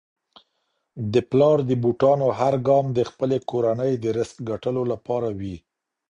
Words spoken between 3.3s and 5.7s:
کورنی د رزق ګټلو لپاره وي.